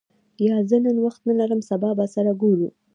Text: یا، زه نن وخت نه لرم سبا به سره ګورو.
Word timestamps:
یا، 0.47 0.55
زه 0.69 0.77
نن 0.85 0.97
وخت 1.05 1.21
نه 1.29 1.33
لرم 1.39 1.61
سبا 1.69 1.89
به 1.97 2.05
سره 2.15 2.31
ګورو. 2.41 2.69